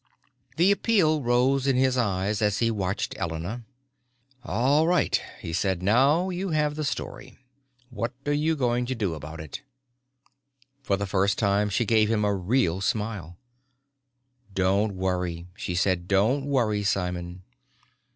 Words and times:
The 0.57 0.71
appeal 0.71 1.21
rose 1.21 1.67
in 1.67 1.75
his 1.75 1.95
eyes 1.95 2.41
as 2.41 2.57
he 2.57 2.71
watched 2.71 3.15
Elena. 3.19 3.65
"All 4.43 4.87
right," 4.87 5.21
he 5.39 5.53
said. 5.53 5.83
"Now 5.83 6.31
you 6.31 6.49
have 6.49 6.73
the 6.73 6.83
story. 6.83 7.37
What 7.91 8.11
are 8.25 8.33
you 8.33 8.55
going 8.55 8.87
to 8.87 8.95
do 8.95 9.13
about 9.13 9.39
it?" 9.39 9.61
For 10.81 10.97
the 10.97 11.05
first 11.05 11.37
time 11.37 11.69
she 11.69 11.85
gave 11.85 12.09
him 12.09 12.25
a 12.25 12.33
real 12.33 12.81
smile. 12.81 13.37
"Don't 14.51 14.95
worry," 14.95 15.45
she 15.55 15.75
said, 15.75 16.07
"Don't 16.07 16.47
worry, 16.47 16.81
Simon." 16.83 17.43